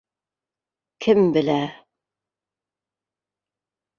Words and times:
Кем 1.05 1.19
белә! 1.35 1.59